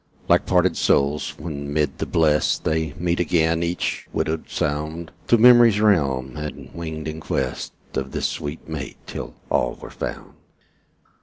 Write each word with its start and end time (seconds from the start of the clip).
Like 0.27 0.47
parted 0.47 0.75
souls, 0.77 1.35
when, 1.37 1.71
mid 1.71 1.99
the 1.99 2.07
Blest 2.07 2.63
They 2.63 2.93
meet 2.93 3.19
again, 3.19 3.61
each 3.61 4.07
widowed 4.11 4.49
sound 4.49 5.11
Thro' 5.27 5.37
memory's 5.37 5.79
realm 5.79 6.37
had 6.37 6.73
winged 6.73 7.07
in 7.07 7.19
quest 7.19 7.71
Of 7.93 8.15
its 8.15 8.25
sweet 8.25 8.67
mate, 8.67 8.97
till 9.05 9.35
all 9.51 9.75
were 9.79 9.91
found. 9.91 10.33